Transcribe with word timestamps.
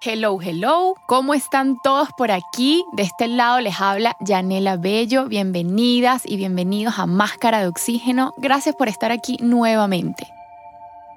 Hello, 0.00 0.38
hello, 0.40 0.94
¿cómo 1.08 1.34
están 1.34 1.76
todos 1.82 2.10
por 2.16 2.30
aquí? 2.30 2.84
De 2.92 3.02
este 3.02 3.26
lado 3.26 3.58
les 3.60 3.80
habla 3.80 4.16
Yanela 4.20 4.76
Bello, 4.76 5.26
bienvenidas 5.26 6.22
y 6.24 6.36
bienvenidos 6.36 7.00
a 7.00 7.06
Máscara 7.06 7.58
de 7.58 7.66
Oxígeno, 7.66 8.32
gracias 8.36 8.76
por 8.76 8.86
estar 8.86 9.10
aquí 9.10 9.38
nuevamente. 9.40 10.32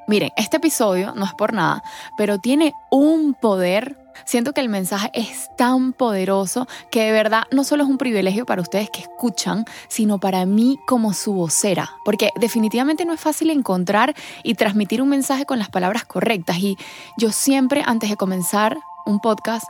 Miren, 0.08 0.32
este 0.36 0.58
episodio 0.58 1.14
no 1.16 1.26
es 1.26 1.34
por 1.36 1.54
nada, 1.54 1.84
pero 2.18 2.40
tiene 2.40 2.74
un 2.90 3.36
poder. 3.36 4.01
Siento 4.26 4.54
que 4.54 4.62
el 4.62 4.70
mensaje 4.70 5.12
es 5.14 5.50
tan 5.58 5.94
poderoso 5.94 6.68
que 6.90 7.04
de 7.04 7.12
verdad 7.12 7.44
no 7.52 7.64
solo 7.64 7.84
es 7.84 7.90
un 7.90 7.98
privilegio 7.98 8.46
para 8.46 8.62
ustedes 8.62 8.90
que 8.90 9.02
escuchan, 9.02 9.66
sino 9.88 10.20
para 10.20 10.46
mí 10.46 10.80
como 10.88 11.14
su 11.14 11.34
vocera, 11.34 11.92
porque 12.06 12.32
definitivamente 12.40 13.06
no 13.06 13.14
es 13.14 13.20
fácil 13.20 13.50
encontrar 13.50 14.14
y 14.44 14.56
transmitir 14.56 15.02
un 15.02 15.10
mensaje 15.10 15.46
con 15.46 15.60
las 15.60 15.70
palabras 15.70 16.06
correctas. 16.06 16.58
Y 16.60 16.78
yo 17.18 17.32
siempre, 17.32 17.84
antes 17.86 18.10
de 18.10 18.18
comenzar 18.18 18.78
un 19.06 19.20
podcast, 19.20 19.66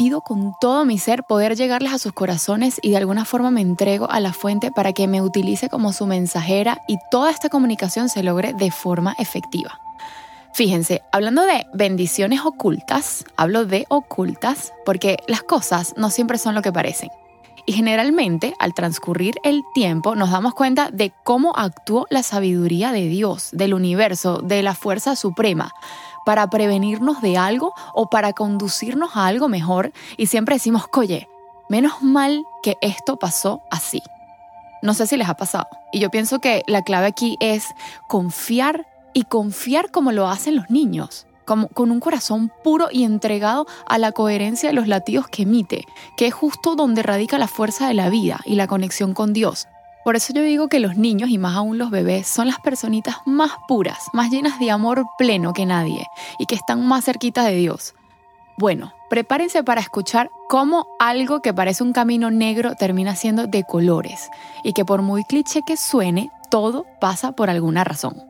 pido 0.00 0.22
con 0.22 0.54
todo 0.58 0.86
mi 0.86 0.98
ser 0.98 1.24
poder 1.24 1.56
llegarles 1.56 1.92
a 1.92 1.98
sus 1.98 2.14
corazones 2.14 2.78
y 2.82 2.90
de 2.90 2.96
alguna 2.96 3.26
forma 3.26 3.50
me 3.50 3.60
entrego 3.60 4.10
a 4.10 4.18
la 4.20 4.32
fuente 4.32 4.72
para 4.72 4.94
que 4.94 5.06
me 5.06 5.20
utilice 5.20 5.68
como 5.68 5.92
su 5.92 6.06
mensajera 6.06 6.80
y 6.88 6.96
toda 7.10 7.30
esta 7.30 7.50
comunicación 7.50 8.08
se 8.08 8.22
logre 8.22 8.54
de 8.54 8.70
forma 8.70 9.14
efectiva. 9.18 9.78
Fíjense, 10.52 11.02
hablando 11.12 11.42
de 11.42 11.66
bendiciones 11.72 12.40
ocultas, 12.44 13.24
hablo 13.36 13.66
de 13.66 13.86
ocultas 13.88 14.72
porque 14.84 15.18
las 15.26 15.42
cosas 15.42 15.94
no 15.96 16.10
siempre 16.10 16.38
son 16.38 16.54
lo 16.54 16.62
que 16.62 16.72
parecen. 16.72 17.10
Y 17.66 17.72
generalmente, 17.72 18.54
al 18.58 18.74
transcurrir 18.74 19.36
el 19.44 19.62
tiempo, 19.74 20.16
nos 20.16 20.30
damos 20.30 20.54
cuenta 20.54 20.90
de 20.90 21.12
cómo 21.22 21.52
actuó 21.56 22.06
la 22.10 22.22
sabiduría 22.22 22.90
de 22.90 23.06
Dios, 23.06 23.50
del 23.52 23.74
universo, 23.74 24.38
de 24.42 24.62
la 24.62 24.74
fuerza 24.74 25.14
suprema 25.14 25.72
para 26.24 26.48
prevenirnos 26.48 27.22
de 27.22 27.38
algo 27.38 27.72
o 27.94 28.10
para 28.10 28.32
conducirnos 28.32 29.16
a 29.16 29.26
algo 29.26 29.48
mejor 29.48 29.92
y 30.16 30.26
siempre 30.26 30.56
decimos, 30.56 30.84
oye, 30.94 31.28
menos 31.68 32.02
mal 32.02 32.44
que 32.62 32.76
esto 32.80 33.18
pasó 33.18 33.62
así. 33.70 34.02
No 34.82 34.94
sé 34.94 35.06
si 35.06 35.16
les 35.16 35.28
ha 35.28 35.34
pasado. 35.34 35.68
Y 35.92 36.00
yo 36.00 36.10
pienso 36.10 36.40
que 36.40 36.62
la 36.66 36.82
clave 36.82 37.06
aquí 37.06 37.36
es 37.40 37.66
confiar 38.08 38.86
y 39.12 39.24
confiar 39.24 39.90
como 39.90 40.12
lo 40.12 40.28
hacen 40.28 40.56
los 40.56 40.70
niños, 40.70 41.26
como, 41.44 41.68
con 41.68 41.90
un 41.90 42.00
corazón 42.00 42.52
puro 42.62 42.88
y 42.90 43.04
entregado 43.04 43.66
a 43.86 43.98
la 43.98 44.12
coherencia 44.12 44.68
de 44.68 44.74
los 44.74 44.88
latidos 44.88 45.28
que 45.28 45.42
emite, 45.42 45.86
que 46.16 46.26
es 46.26 46.34
justo 46.34 46.76
donde 46.76 47.02
radica 47.02 47.38
la 47.38 47.48
fuerza 47.48 47.88
de 47.88 47.94
la 47.94 48.10
vida 48.10 48.40
y 48.44 48.54
la 48.54 48.66
conexión 48.66 49.14
con 49.14 49.32
Dios. 49.32 49.66
Por 50.04 50.16
eso 50.16 50.32
yo 50.32 50.42
digo 50.42 50.68
que 50.68 50.80
los 50.80 50.96
niños 50.96 51.28
y 51.28 51.36
más 51.36 51.56
aún 51.56 51.76
los 51.76 51.90
bebés 51.90 52.26
son 52.26 52.46
las 52.46 52.58
personitas 52.58 53.16
más 53.26 53.52
puras, 53.68 53.98
más 54.12 54.30
llenas 54.30 54.58
de 54.58 54.70
amor 54.70 55.04
pleno 55.18 55.52
que 55.52 55.66
nadie 55.66 56.06
y 56.38 56.46
que 56.46 56.54
están 56.54 56.86
más 56.86 57.04
cerquitas 57.04 57.44
de 57.46 57.56
Dios. 57.56 57.94
Bueno, 58.56 58.92
prepárense 59.08 59.62
para 59.62 59.80
escuchar 59.80 60.30
cómo 60.48 60.86
algo 60.98 61.40
que 61.40 61.54
parece 61.54 61.82
un 61.82 61.92
camino 61.92 62.30
negro 62.30 62.74
termina 62.76 63.14
siendo 63.14 63.46
de 63.46 63.64
colores 63.64 64.30
y 64.64 64.72
que 64.72 64.84
por 64.84 65.02
muy 65.02 65.24
cliché 65.24 65.62
que 65.62 65.76
suene, 65.76 66.30
todo 66.50 66.86
pasa 67.00 67.32
por 67.32 67.50
alguna 67.50 67.84
razón. 67.84 68.29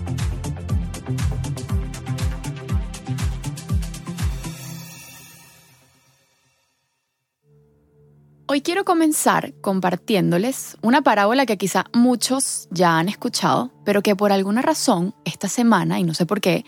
Hoy 8.53 8.59
quiero 8.59 8.83
comenzar 8.83 9.53
compartiéndoles 9.61 10.75
una 10.81 11.01
parábola 11.01 11.45
que 11.45 11.57
quizá 11.57 11.85
muchos 11.93 12.67
ya 12.69 12.99
han 12.99 13.07
escuchado, 13.07 13.71
pero 13.85 14.01
que 14.01 14.13
por 14.13 14.33
alguna 14.33 14.61
razón 14.61 15.15
esta 15.23 15.47
semana, 15.47 16.01
y 16.01 16.03
no 16.03 16.13
sé 16.13 16.25
por 16.25 16.41
qué, 16.41 16.65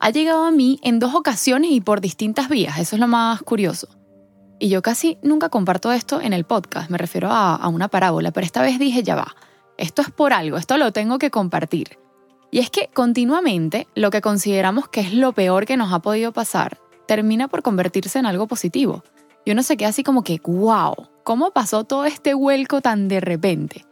ha 0.00 0.08
llegado 0.08 0.44
a 0.44 0.50
mí 0.50 0.80
en 0.82 0.98
dos 0.98 1.14
ocasiones 1.14 1.72
y 1.72 1.82
por 1.82 2.00
distintas 2.00 2.48
vías. 2.48 2.78
Eso 2.78 2.96
es 2.96 3.00
lo 3.00 3.06
más 3.06 3.42
curioso. 3.42 3.88
Y 4.58 4.70
yo 4.70 4.80
casi 4.80 5.18
nunca 5.20 5.50
comparto 5.50 5.92
esto 5.92 6.22
en 6.22 6.32
el 6.32 6.44
podcast, 6.44 6.88
me 6.88 6.96
refiero 6.96 7.28
a, 7.30 7.68
una 7.68 7.88
parábola, 7.88 8.30
pero 8.30 8.46
esta 8.46 8.62
vez 8.62 8.78
dije, 8.78 9.02
ya 9.02 9.14
va, 9.14 9.36
esto 9.76 10.00
es 10.00 10.10
por 10.10 10.32
algo, 10.32 10.56
esto 10.56 10.78
lo 10.78 10.90
tengo 10.94 11.18
que 11.18 11.30
compartir. 11.30 11.98
Y 12.50 12.60
es 12.60 12.70
que 12.70 12.88
continuamente 12.94 13.88
lo 13.94 14.08
que 14.08 14.22
consideramos 14.22 14.88
que 14.88 15.02
es 15.02 15.12
lo 15.12 15.34
peor 15.34 15.66
que 15.66 15.76
nos 15.76 15.92
ha 15.92 15.98
podido 15.98 16.32
pasar 16.32 16.78
termina 17.06 17.46
por 17.46 17.62
convertirse 17.62 18.18
en 18.18 18.24
algo 18.24 18.46
positivo. 18.46 19.04
Y 19.44 19.50
uno 19.50 19.62
se 19.62 19.76
queda 19.76 19.90
así 19.90 20.02
como 20.02 20.24
que, 20.24 20.40
wow, 20.42 20.94
¿cómo 21.26 21.50
pasó 21.50 21.82
todo 21.82 22.04
este 22.04 22.34
vuelco 22.34 22.80
tan 22.80 23.08
de 23.08 23.18
repente? 23.18 23.84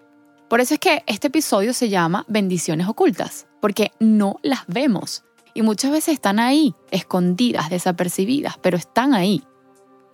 Por 0.48 0.60
eso 0.60 0.74
es 0.74 0.80
que 0.80 1.02
este 1.08 1.26
episodio 1.26 1.72
se 1.72 1.88
llama 1.88 2.24
Bendiciones 2.28 2.86
ocultas, 2.86 3.48
porque 3.60 3.90
no 3.98 4.38
las 4.44 4.60
vemos. 4.68 5.24
Y 5.52 5.62
muchas 5.62 5.90
veces 5.90 6.14
están 6.14 6.38
ahí, 6.38 6.76
escondidas, 6.92 7.70
desapercibidas, 7.70 8.56
pero 8.58 8.76
están 8.76 9.14
ahí. 9.14 9.42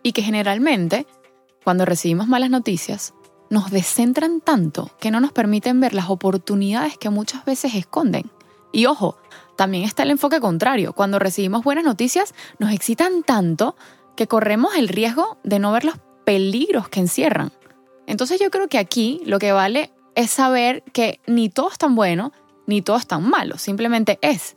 Y 0.02 0.12
que 0.12 0.22
generalmente, 0.22 1.06
cuando 1.62 1.84
recibimos 1.84 2.26
malas 2.26 2.48
noticias, 2.48 3.12
nos 3.50 3.70
descentran 3.70 4.40
tanto 4.40 4.90
que 4.98 5.10
no 5.10 5.20
nos 5.20 5.32
permiten 5.32 5.78
ver 5.78 5.92
las 5.92 6.08
oportunidades 6.08 6.96
que 6.96 7.10
muchas 7.10 7.44
veces 7.44 7.74
esconden. 7.74 8.30
Y 8.72 8.86
ojo, 8.86 9.18
también 9.58 9.84
está 9.84 10.04
el 10.04 10.12
enfoque 10.12 10.40
contrario. 10.40 10.94
Cuando 10.94 11.18
recibimos 11.18 11.64
buenas 11.64 11.84
noticias, 11.84 12.34
nos 12.58 12.72
excitan 12.72 13.24
tanto 13.24 13.76
que 14.16 14.26
corremos 14.26 14.74
el 14.76 14.88
riesgo 14.88 15.36
de 15.44 15.58
no 15.58 15.70
ver 15.70 15.84
los 15.84 15.98
peligros 16.24 16.88
que 16.88 17.00
encierran. 17.00 17.52
Entonces 18.06 18.40
yo 18.40 18.50
creo 18.50 18.68
que 18.68 18.78
aquí 18.78 19.20
lo 19.24 19.38
que 19.38 19.52
vale 19.52 19.92
es 20.14 20.30
saber 20.30 20.82
que 20.92 21.20
ni 21.26 21.48
todo 21.48 21.70
es 21.70 21.78
tan 21.78 21.94
bueno, 21.94 22.32
ni 22.66 22.82
todo 22.82 22.96
es 22.96 23.06
tan 23.06 23.28
malo, 23.28 23.58
simplemente 23.58 24.18
es. 24.22 24.56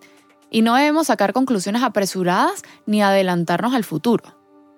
Y 0.49 0.61
no 0.61 0.75
debemos 0.75 1.07
sacar 1.07 1.33
conclusiones 1.33 1.83
apresuradas 1.83 2.63
ni 2.85 3.01
adelantarnos 3.01 3.73
al 3.73 3.83
futuro. 3.83 4.23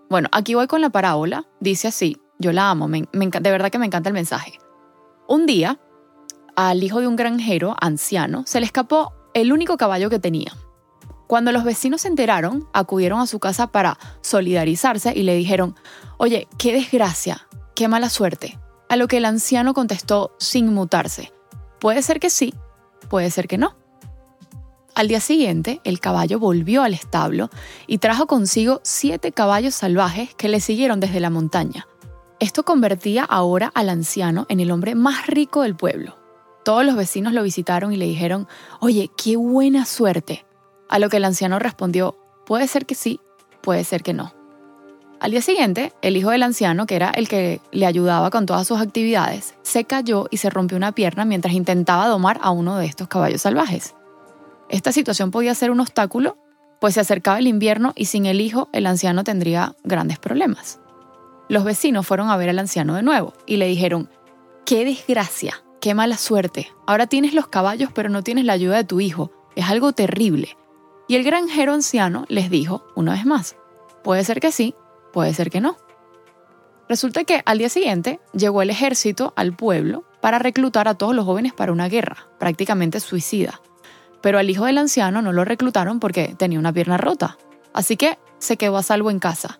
Bueno, 0.09 0.29
aquí 0.31 0.55
voy 0.55 0.67
con 0.67 0.81
la 0.81 0.89
parábola, 0.89 1.45
dice 1.59 1.87
así, 1.87 2.17
yo 2.37 2.51
la 2.51 2.69
amo, 2.69 2.87
de 2.87 3.51
verdad 3.51 3.71
que 3.71 3.79
me 3.79 3.85
encanta 3.85 4.09
el 4.09 4.13
mensaje. 4.13 4.59
Un 5.27 5.45
día, 5.45 5.79
al 6.55 6.83
hijo 6.83 7.01
de 7.01 7.07
un 7.07 7.15
granjero 7.15 7.75
anciano 7.79 8.43
se 8.45 8.59
le 8.59 8.65
escapó 8.65 9.13
el 9.33 9.51
único 9.51 9.77
caballo 9.77 10.09
que 10.09 10.19
tenía. 10.19 10.53
Cuando 11.27 11.51
los 11.51 11.63
vecinos 11.63 12.01
se 12.01 12.07
enteraron, 12.07 12.67
acudieron 12.73 13.19
a 13.19 13.27
su 13.27 13.39
casa 13.39 13.67
para 13.67 13.97
solidarizarse 14.21 15.13
y 15.15 15.23
le 15.23 15.35
dijeron, 15.35 15.75
oye, 16.17 16.47
qué 16.57 16.73
desgracia, 16.73 17.47
qué 17.73 17.87
mala 17.87 18.09
suerte. 18.09 18.59
A 18.89 18.95
lo 18.95 19.07
que 19.07 19.17
el 19.17 19.25
anciano 19.25 19.73
contestó 19.73 20.35
sin 20.37 20.73
mutarse, 20.73 21.31
puede 21.79 22.01
ser 22.03 22.19
que 22.19 22.29
sí, 22.29 22.53
puede 23.09 23.31
ser 23.31 23.47
que 23.47 23.57
no. 23.57 23.75
Al 24.93 25.09
día 25.09 25.19
siguiente, 25.19 25.81
el 25.83 25.99
caballo 25.99 26.39
volvió 26.39 26.83
al 26.83 26.93
establo 26.93 27.49
y 27.85 27.97
trajo 27.97 28.27
consigo 28.27 28.79
siete 28.83 29.33
caballos 29.33 29.75
salvajes 29.75 30.33
que 30.35 30.47
le 30.47 30.61
siguieron 30.61 31.01
desde 31.01 31.19
la 31.19 31.29
montaña. 31.29 31.85
Esto 32.39 32.63
convertía 32.63 33.23
ahora 33.23 33.71
al 33.75 33.89
anciano 33.89 34.45
en 34.47 34.59
el 34.59 34.71
hombre 34.71 34.95
más 34.95 35.27
rico 35.27 35.63
del 35.63 35.75
pueblo. 35.75 36.17
Todos 36.63 36.85
los 36.85 36.95
vecinos 36.95 37.33
lo 37.33 37.43
visitaron 37.43 37.91
y 37.91 37.97
le 37.97 38.05
dijeron, 38.05 38.47
oye, 38.79 39.11
qué 39.17 39.35
buena 39.35 39.85
suerte. 39.85 40.45
A 40.89 40.99
lo 40.99 41.09
que 41.09 41.17
el 41.17 41.25
anciano 41.25 41.59
respondió, 41.59 42.17
puede 42.45 42.67
ser 42.67 42.85
que 42.85 42.95
sí, 42.95 43.19
puede 43.61 43.83
ser 43.83 44.03
que 44.03 44.13
no. 44.13 44.33
Al 45.19 45.31
día 45.31 45.41
siguiente, 45.41 45.93
el 46.01 46.17
hijo 46.17 46.29
del 46.29 46.43
anciano, 46.43 46.85
que 46.85 46.95
era 46.95 47.09
el 47.09 47.27
que 47.27 47.61
le 47.71 47.85
ayudaba 47.85 48.29
con 48.29 48.45
todas 48.45 48.67
sus 48.67 48.79
actividades, 48.79 49.55
se 49.63 49.85
cayó 49.85 50.27
y 50.29 50.37
se 50.37 50.49
rompió 50.49 50.77
una 50.77 50.91
pierna 50.91 51.25
mientras 51.25 51.53
intentaba 51.53 52.07
domar 52.07 52.39
a 52.41 52.51
uno 52.51 52.77
de 52.77 52.85
estos 52.85 53.07
caballos 53.07 53.41
salvajes. 53.41 53.95
Esta 54.69 54.91
situación 54.91 55.31
podía 55.31 55.55
ser 55.55 55.71
un 55.71 55.79
obstáculo 55.79 56.37
pues 56.79 56.93
se 56.93 56.99
acercaba 56.99 57.39
el 57.39 57.47
invierno 57.47 57.93
y 57.95 58.05
sin 58.05 58.25
el 58.25 58.41
hijo 58.41 58.69
el 58.71 58.85
anciano 58.85 59.23
tendría 59.23 59.75
grandes 59.83 60.19
problemas. 60.19 60.79
Los 61.49 61.63
vecinos 61.63 62.05
fueron 62.05 62.29
a 62.29 62.37
ver 62.37 62.49
al 62.49 62.59
anciano 62.59 62.95
de 62.95 63.03
nuevo 63.03 63.33
y 63.45 63.57
le 63.57 63.67
dijeron, 63.67 64.09
qué 64.65 64.85
desgracia, 64.85 65.63
qué 65.81 65.93
mala 65.93 66.17
suerte, 66.17 66.69
ahora 66.87 67.07
tienes 67.07 67.33
los 67.33 67.47
caballos 67.47 67.89
pero 67.93 68.09
no 68.09 68.23
tienes 68.23 68.45
la 68.45 68.53
ayuda 68.53 68.77
de 68.77 68.83
tu 68.83 68.99
hijo, 68.99 69.31
es 69.55 69.65
algo 69.67 69.93
terrible. 69.93 70.57
Y 71.07 71.15
el 71.15 71.23
granjero 71.23 71.73
anciano 71.73 72.25
les 72.29 72.49
dijo, 72.49 72.85
una 72.95 73.13
vez 73.13 73.25
más, 73.25 73.55
puede 74.03 74.23
ser 74.23 74.39
que 74.39 74.51
sí, 74.51 74.75
puede 75.13 75.33
ser 75.33 75.49
que 75.49 75.61
no. 75.61 75.77
Resulta 76.87 77.23
que 77.23 77.41
al 77.45 77.57
día 77.57 77.69
siguiente 77.69 78.19
llegó 78.33 78.61
el 78.61 78.69
ejército 78.69 79.33
al 79.35 79.55
pueblo 79.55 80.03
para 80.21 80.39
reclutar 80.39 80.87
a 80.87 80.95
todos 80.95 81.15
los 81.15 81.25
jóvenes 81.25 81.53
para 81.53 81.71
una 81.71 81.89
guerra, 81.89 82.27
prácticamente 82.39 82.99
suicida. 82.99 83.61
Pero 84.21 84.39
al 84.39 84.49
hijo 84.49 84.65
del 84.65 84.77
anciano 84.77 85.21
no 85.21 85.31
lo 85.31 85.45
reclutaron 85.45 85.99
porque 85.99 86.35
tenía 86.37 86.59
una 86.59 86.73
pierna 86.73 86.97
rota, 86.97 87.37
así 87.73 87.97
que 87.97 88.17
se 88.39 88.57
quedó 88.57 88.77
a 88.77 88.83
salvo 88.83 89.11
en 89.11 89.19
casa. 89.19 89.59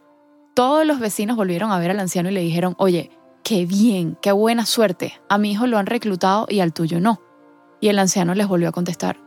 Todos 0.56 0.86
los 0.86 1.00
vecinos 1.00 1.36
volvieron 1.38 1.71
a 1.71 1.80
ver 1.80 1.91
al 1.91 2.00
anciano 2.00 2.30
y 2.30 2.33
le 2.33 2.41
dijeron, 2.41 2.75
oye, 2.77 3.12
qué 3.44 3.65
bien, 3.65 4.18
qué 4.21 4.31
buena 4.31 4.65
suerte, 4.65 5.19
a 5.30 5.38
mi 5.38 5.51
hijo 5.51 5.68
lo 5.68 5.77
han 5.77 5.86
reclutado 5.86 6.48
y 6.50 6.62
al 6.62 6.74
tuyo 6.74 7.00
no. 7.00 7.21
Y 7.80 7.89
el 7.89 8.00
anciano 8.00 8.33
les 8.33 8.48
volvió 8.48 8.69
a 8.69 8.71
contestar, 8.71 9.18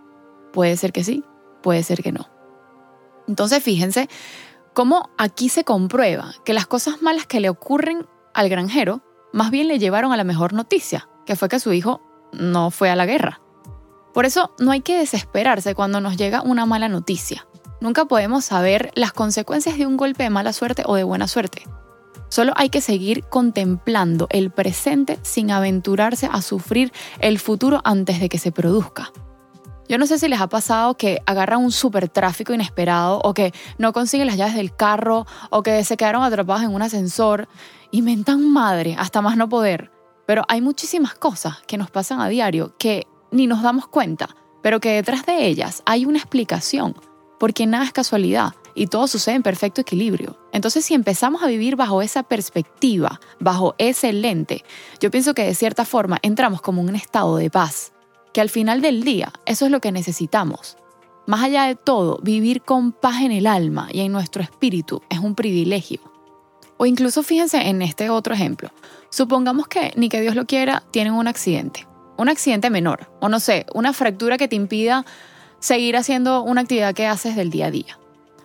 puede 0.53 0.77
ser 0.77 0.93
que 0.93 1.05
sí, 1.05 1.23
puede 1.63 1.83
ser 1.83 2.03
que 2.03 2.13
no. 2.13 2.29
Entonces 3.27 3.63
fíjense 3.63 4.09
cómo 4.75 5.11
aquí 5.19 5.49
se 5.49 5.65
comprueba 5.65 6.35
que 6.45 6.55
las 6.55 6.67
cosas 6.67 7.03
malas 7.03 7.27
que 7.27 7.41
le 7.41 7.51
ocurren 7.51 8.07
al 8.35 8.49
granjero 8.49 9.03
más 9.33 9.51
bien 9.51 9.69
le 9.69 9.79
llevaron 9.79 10.13
a 10.13 10.17
la 10.17 10.25
mejor 10.25 10.53
noticia, 10.53 11.09
que 11.27 11.37
fue 11.37 11.49
que 11.49 11.61
su 11.61 11.73
hijo 11.73 12.01
no 12.33 12.71
fue 12.71 12.91
a 12.91 12.97
la 12.97 13.07
guerra. 13.07 13.41
Por 14.15 14.25
eso 14.25 14.55
no 14.59 14.71
hay 14.71 14.81
que 14.81 14.99
desesperarse 14.99 15.75
cuando 15.75 16.01
nos 16.01 16.17
llega 16.17 16.43
una 16.43 16.67
mala 16.67 16.89
noticia. 16.89 17.47
Nunca 17.81 18.07
podemos 18.07 18.45
saber 18.45 18.91
las 18.95 19.13
consecuencias 19.13 19.79
de 19.79 19.87
un 19.87 19.97
golpe 19.97 20.25
de 20.25 20.31
mala 20.31 20.53
suerte 20.53 20.83
o 20.87 20.97
de 20.97 21.05
buena 21.05 21.29
suerte. 21.29 21.63
Solo 22.29 22.53
hay 22.57 22.69
que 22.69 22.81
seguir 22.81 23.25
contemplando 23.25 24.27
el 24.31 24.51
presente 24.51 25.19
sin 25.23 25.51
aventurarse 25.51 26.29
a 26.31 26.43
sufrir 26.43 26.93
el 27.21 27.39
futuro 27.39 27.81
antes 27.85 28.21
de 28.21 28.29
que 28.29 28.39
se 28.39 28.53
produzca. 28.53 29.13
Yo 29.89 29.97
no 29.97 30.07
sé 30.07 30.19
si 30.19 30.29
les 30.29 30.41
ha 30.41 30.49
pasado 30.49 30.99
que 30.99 31.23
agarran 31.25 31.65
un 31.65 31.73
super 31.73 32.11
tráfico 32.11 32.53
inesperado 32.53 33.21
o 33.25 33.33
que 33.33 33.55
no 33.79 33.95
consiguen 33.95 34.27
las 34.27 34.37
llaves 34.37 34.55
del 34.55 34.77
carro 34.77 35.27
o 35.49 35.63
que 35.63 35.83
se 35.83 35.97
quedaron 35.97 36.23
atrapados 36.23 36.63
en 36.63 36.75
un 36.75 36.83
ascensor 36.83 37.49
y 37.91 38.03
mentan 38.03 38.53
madre 38.53 38.97
hasta 38.99 39.23
más 39.23 39.39
no 39.39 39.49
poder. 39.49 39.91
Pero 40.27 40.45
hay 40.49 40.61
muchísimas 40.61 41.15
cosas 41.15 41.63
que 41.67 41.79
nos 41.79 41.91
pasan 41.91 42.21
a 42.21 42.29
diario 42.29 42.75
que 42.79 43.07
ni 43.31 43.47
nos 43.47 43.63
damos 43.63 43.89
cuenta, 43.89 44.29
pero 44.63 44.79
que 44.79 44.93
detrás 44.93 45.25
de 45.25 45.47
ellas 45.47 45.83
hay 45.87 46.05
una 46.05 46.19
explicación, 46.19 46.95
porque 47.39 47.67
nada 47.67 47.87
es 47.87 47.93
casualidad 47.93 48.53
y 48.75 48.89
todo 48.89 49.09
sucede 49.09 49.37
en 49.37 49.43
perfecto 49.43 49.81
equilibrio. 49.81 50.39
Entonces, 50.53 50.85
si 50.85 50.93
empezamos 50.93 51.43
a 51.43 51.47
vivir 51.47 51.77
bajo 51.77 52.03
esa 52.03 52.25
perspectiva, 52.25 53.21
bajo 53.41 53.75
ese 53.79 54.13
lente, 54.13 54.65
yo 55.01 55.11
pienso 55.11 55.33
que 55.33 55.45
de 55.45 55.55
cierta 55.55 55.87
forma 55.87 56.19
entramos 56.21 56.61
como 56.61 56.83
en 56.83 56.91
un 56.91 56.97
estado 56.97 57.39
de 57.39 57.49
paz 57.49 57.93
que 58.33 58.41
al 58.41 58.51
final 58.51 58.81
del 58.81 59.05
día 59.05 59.33
eso 59.47 59.67
es 59.67 59.71
lo 59.71 59.81
que 59.81 59.93
necesitamos. 59.93 60.77
Más 61.27 61.43
allá 61.43 61.65
de 61.65 61.75
todo, 61.75 62.19
vivir 62.23 62.63
con 62.63 62.93
paz 62.93 63.21
en 63.21 63.33
el 63.33 63.47
alma 63.47 63.89
y 63.93 64.01
en 64.01 64.13
nuestro 64.13 64.43
espíritu 64.43 65.03
es 65.11 65.19
un 65.19 65.35
privilegio. 65.35 66.01
O 66.79 66.87
incluso 66.87 67.23
fíjense 67.23 67.69
en 67.69 67.83
este 67.83 68.09
otro 68.09 68.33
ejemplo. 68.33 68.71
Supongamos 69.11 69.69
que, 69.69 69.93
ni 69.97 70.09
que 70.09 70.21
Dios 70.21 70.35
lo 70.35 70.47
quiera, 70.47 70.85
tienen 70.91 71.13
un 71.13 71.27
accidente. 71.27 71.87
Un 72.17 72.29
accidente 72.29 72.71
menor, 72.71 73.13
o 73.21 73.29
no 73.29 73.41
sé, 73.41 73.67
una 73.75 73.93
fractura 73.93 74.39
que 74.39 74.49
te 74.49 74.57
impida 74.57 75.05
seguir 75.61 75.97
haciendo 75.97 76.43
una 76.43 76.63
actividad 76.63 76.95
que 76.95 77.07
haces 77.07 77.37
del 77.37 77.51
día 77.51 77.67
a 77.67 77.71
día. 77.71 77.99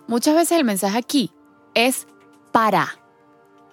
Muchas 0.06 0.34
veces 0.34 0.58
el 0.58 0.64
mensaje 0.64 0.98
aquí 0.98 1.32
es 1.74 2.06
para. 2.52 2.98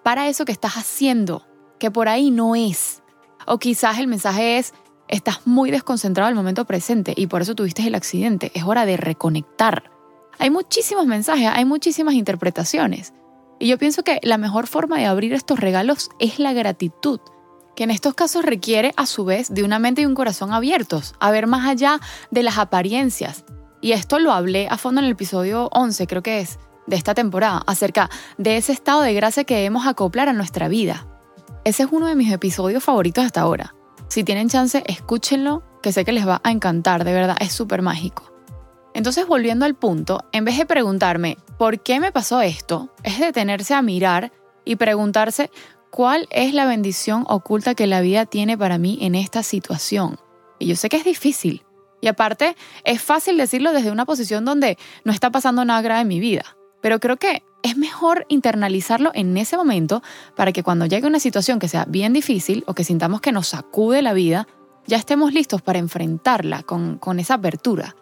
Para 0.03 0.27
eso 0.27 0.45
que 0.45 0.51
estás 0.51 0.75
haciendo, 0.75 1.45
que 1.79 1.91
por 1.91 2.07
ahí 2.07 2.31
no 2.31 2.55
es. 2.55 3.03
O 3.45 3.57
quizás 3.57 3.99
el 3.99 4.07
mensaje 4.07 4.57
es 4.57 4.73
Estás 5.11 5.45
muy 5.45 5.71
desconcentrado 5.71 6.29
al 6.29 6.35
momento 6.35 6.63
presente 6.63 7.13
y 7.17 7.27
por 7.27 7.41
eso 7.41 7.53
tuviste 7.53 7.85
el 7.85 7.95
accidente. 7.95 8.49
Es 8.55 8.63
hora 8.63 8.85
de 8.85 8.95
reconectar. 8.95 9.91
Hay 10.39 10.49
muchísimos 10.49 11.05
mensajes, 11.05 11.49
hay 11.53 11.65
muchísimas 11.65 12.13
interpretaciones. 12.13 13.13
Y 13.59 13.67
yo 13.67 13.77
pienso 13.77 14.03
que 14.03 14.19
la 14.23 14.37
mejor 14.37 14.67
forma 14.67 14.97
de 14.97 15.05
abrir 15.05 15.33
estos 15.33 15.59
regalos 15.59 16.09
es 16.19 16.39
la 16.39 16.53
gratitud, 16.53 17.19
que 17.75 17.83
en 17.83 17.91
estos 17.91 18.13
casos 18.13 18.45
requiere 18.45 18.93
a 18.95 19.05
su 19.05 19.25
vez 19.25 19.53
de 19.53 19.63
una 19.63 19.79
mente 19.79 20.01
y 20.01 20.05
un 20.05 20.15
corazón 20.15 20.53
abiertos, 20.53 21.13
a 21.19 21.29
ver 21.29 21.45
más 21.45 21.67
allá 21.67 21.99
de 22.31 22.43
las 22.43 22.57
apariencias. 22.57 23.43
Y 23.81 23.91
esto 23.91 24.17
lo 24.17 24.31
hablé 24.31 24.69
a 24.69 24.77
fondo 24.77 25.01
en 25.01 25.07
el 25.07 25.11
episodio 25.11 25.67
11, 25.73 26.07
creo 26.07 26.23
que 26.23 26.39
es, 26.39 26.57
de 26.87 26.95
esta 26.95 27.13
temporada, 27.13 27.63
acerca 27.67 28.09
de 28.37 28.55
ese 28.55 28.71
estado 28.71 29.01
de 29.01 29.13
gracia 29.13 29.43
que 29.43 29.55
debemos 29.55 29.85
acoplar 29.85 30.29
a 30.29 30.33
nuestra 30.33 30.69
vida. 30.69 31.05
Ese 31.65 31.83
es 31.83 31.89
uno 31.91 32.07
de 32.07 32.15
mis 32.15 32.31
episodios 32.31 32.81
favoritos 32.81 33.25
hasta 33.25 33.41
ahora. 33.41 33.75
Si 34.11 34.25
tienen 34.25 34.49
chance, 34.49 34.83
escúchenlo, 34.87 35.63
que 35.81 35.93
sé 35.93 36.03
que 36.03 36.11
les 36.11 36.27
va 36.27 36.41
a 36.43 36.51
encantar, 36.51 37.05
de 37.05 37.13
verdad, 37.13 37.37
es 37.39 37.53
súper 37.53 37.81
mágico. 37.81 38.29
Entonces, 38.93 39.25
volviendo 39.25 39.63
al 39.63 39.73
punto, 39.73 40.25
en 40.33 40.43
vez 40.43 40.57
de 40.57 40.65
preguntarme, 40.65 41.37
¿por 41.57 41.81
qué 41.81 42.01
me 42.01 42.11
pasó 42.11 42.41
esto? 42.41 42.93
Es 43.03 43.21
detenerse 43.21 43.73
a 43.73 43.81
mirar 43.81 44.33
y 44.65 44.75
preguntarse, 44.75 45.49
¿cuál 45.91 46.27
es 46.29 46.53
la 46.53 46.65
bendición 46.65 47.23
oculta 47.29 47.73
que 47.73 47.87
la 47.87 48.01
vida 48.01 48.25
tiene 48.25 48.57
para 48.57 48.77
mí 48.77 48.97
en 48.99 49.15
esta 49.15 49.43
situación? 49.43 50.19
Y 50.59 50.67
yo 50.67 50.75
sé 50.75 50.89
que 50.89 50.97
es 50.97 51.05
difícil. 51.05 51.63
Y 52.01 52.07
aparte, 52.07 52.57
es 52.83 53.01
fácil 53.01 53.37
decirlo 53.37 53.71
desde 53.71 53.91
una 53.91 54.03
posición 54.03 54.43
donde 54.43 54.77
no 55.05 55.13
está 55.13 55.29
pasando 55.29 55.63
nada 55.63 55.81
grave 55.81 56.01
en 56.01 56.09
mi 56.09 56.19
vida. 56.19 56.57
Pero 56.81 56.99
creo 56.99 57.15
que 57.15 57.43
es 57.63 57.77
mejor 57.77 58.25
internalizarlo 58.29 59.11
en 59.13 59.37
ese 59.37 59.57
momento 59.57 60.01
para 60.35 60.51
que 60.51 60.63
cuando 60.63 60.85
llegue 60.85 61.07
una 61.07 61.19
situación 61.19 61.59
que 61.59 61.67
sea 61.67 61.85
bien 61.85 62.13
difícil 62.13 62.63
o 62.67 62.73
que 62.73 62.83
sintamos 62.83 63.21
que 63.21 63.31
nos 63.31 63.47
sacude 63.47 64.01
la 64.01 64.13
vida, 64.13 64.47
ya 64.87 64.97
estemos 64.97 65.33
listos 65.33 65.61
para 65.61 65.79
enfrentarla 65.79 66.63
con, 66.63 67.19
esa 67.19 67.35
apertura. 67.35 67.95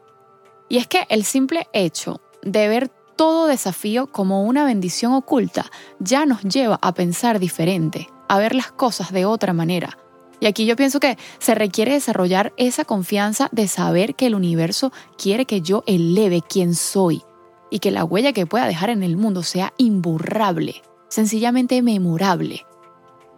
Y 0.69 0.77
es 0.77 0.87
que 0.87 1.05
el 1.09 1.23
simple 1.23 1.67
hecho 1.73 2.21
de 2.41 2.67
ver 2.67 2.89
todo 3.15 3.47
desafío 3.47 4.07
como 4.07 4.43
una 4.43 4.63
bendición 4.63 5.13
oculta 5.13 5.65
ya 5.99 6.25
nos 6.25 6.41
lleva 6.43 6.79
a 6.81 6.93
pensar 6.93 7.39
diferente, 7.39 8.07
a 8.29 8.37
ver 8.37 8.55
las 8.55 8.71
cosas 8.71 9.11
de 9.11 9.25
otra 9.25 9.53
manera. 9.53 9.97
Y 10.39 10.45
aquí 10.45 10.65
yo 10.65 10.77
pienso 10.77 11.01
que 11.01 11.17
se 11.39 11.53
requiere 11.53 11.93
desarrollar 11.93 12.53
esa 12.55 12.85
confianza 12.85 13.49
de 13.51 13.67
saber 13.67 14.15
que 14.15 14.27
el 14.27 14.35
universo 14.35 14.93
quiere 15.17 15.45
que 15.45 15.61
yo 15.61 15.83
eleve 15.85 16.41
quien 16.41 16.75
soy, 16.75 17.23
y 17.69 17.79
que 17.79 17.91
la 17.91 18.03
huella 18.03 18.33
que 18.33 18.45
pueda 18.45 18.67
dejar 18.67 18.89
en 18.89 19.03
el 19.03 19.17
mundo 19.17 19.43
sea 19.43 19.73
imborrable, 19.77 20.81
sencillamente 21.09 21.81
memorable. 21.81 22.65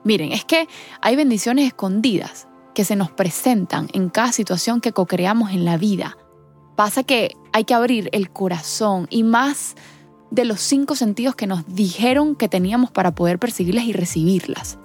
Miren, 0.03 0.31
es 0.31 0.45
que 0.45 0.67
hay 1.01 1.15
bendiciones 1.15 1.67
escondidas 1.67 2.47
que 2.73 2.85
se 2.85 2.95
nos 2.95 3.11
presentan 3.11 3.87
en 3.93 4.09
cada 4.09 4.31
situación 4.31 4.81
que 4.81 4.93
co-creamos 4.93 5.51
en 5.51 5.65
la 5.65 5.77
vida. 5.77 6.17
Pasa 6.75 7.03
que 7.03 7.35
hay 7.53 7.65
que 7.65 7.73
abrir 7.73 8.09
el 8.13 8.31
corazón 8.31 9.07
y 9.09 9.23
más 9.23 9.75
de 10.31 10.45
los 10.45 10.61
cinco 10.61 10.95
sentidos 10.95 11.35
que 11.35 11.45
nos 11.45 11.65
dijeron 11.67 12.35
que 12.35 12.47
teníamos 12.47 12.89
para 12.89 13.13
poder 13.13 13.37
percibirlas 13.37 13.83
y 13.85 13.93
recibirlas. 13.93 14.79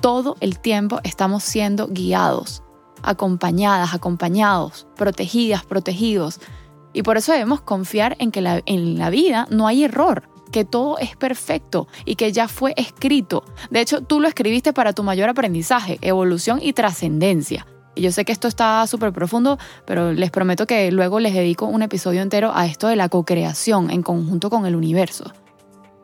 Todo 0.00 0.36
el 0.40 0.60
tiempo 0.60 1.00
estamos 1.02 1.42
siendo 1.42 1.88
guiados, 1.88 2.62
acompañadas, 3.02 3.92
acompañados, 3.92 4.86
protegidas, 4.96 5.64
protegidos 5.64 6.40
y 6.92 7.02
por 7.02 7.16
eso 7.16 7.32
debemos 7.32 7.60
confiar 7.60 8.16
en 8.18 8.30
que 8.30 8.40
en 8.66 8.98
la 8.98 9.10
vida 9.10 9.46
no 9.50 9.66
hay 9.66 9.84
error, 9.84 10.28
que 10.50 10.64
todo 10.64 10.98
es 10.98 11.16
perfecto 11.16 11.88
y 12.04 12.16
que 12.16 12.32
ya 12.32 12.48
fue 12.48 12.74
escrito. 12.76 13.44
De 13.70 13.80
hecho, 13.80 14.02
tú 14.02 14.20
lo 14.20 14.28
escribiste 14.28 14.72
para 14.72 14.92
tu 14.92 15.02
mayor 15.02 15.28
aprendizaje, 15.28 15.98
evolución 16.02 16.58
y 16.62 16.72
trascendencia. 16.72 17.66
Y 17.94 18.02
yo 18.02 18.12
sé 18.12 18.24
que 18.24 18.32
esto 18.32 18.48
está 18.48 18.86
súper 18.86 19.12
profundo, 19.12 19.58
pero 19.84 20.12
les 20.12 20.30
prometo 20.30 20.66
que 20.66 20.90
luego 20.92 21.20
les 21.20 21.34
dedico 21.34 21.66
un 21.66 21.82
episodio 21.82 22.22
entero 22.22 22.52
a 22.54 22.66
esto 22.66 22.88
de 22.88 22.96
la 22.96 23.08
co-creación 23.08 23.90
en 23.90 24.02
conjunto 24.02 24.48
con 24.48 24.66
el 24.66 24.76
universo. 24.76 25.32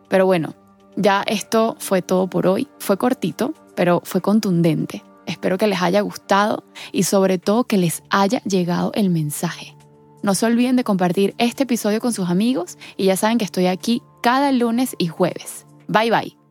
Pero 0.09 0.27
bueno, 0.27 0.55
ya 0.97 1.23
esto 1.27 1.77
fue 1.79 2.03
todo 2.03 2.29
por 2.29 2.47
hoy. 2.47 2.69
Fue 2.79 2.97
cortito, 2.97 3.55
pero 3.75 4.01
fue 4.05 4.21
contundente. 4.21 5.05
Espero 5.27 5.59
que 5.59 5.67
les 5.67 5.83
haya 5.83 6.01
gustado 6.01 6.65
y 6.93 7.05
sobre 7.05 7.39
todo 7.39 7.65
que 7.65 7.79
les 7.79 8.03
haya 8.11 8.41
llegado 8.43 8.93
el 8.95 9.11
mensaje. 9.11 9.76
No 10.23 10.35
se 10.35 10.47
olviden 10.47 10.77
de 10.77 10.85
compartir 10.85 11.35
este 11.39 11.65
episodio 11.65 12.01
con 12.01 12.13
sus 12.13 12.29
amigos 12.29 12.79
y 12.97 13.07
ya 13.07 13.17
saben 13.17 13.39
que 13.39 13.45
estoy 13.45 13.67
aquí 13.67 14.03
cada 14.23 14.53
lunes 14.53 14.95
y 14.99 15.09
jueves. 15.09 15.67
Bye 15.89 16.11
bye. 16.11 16.46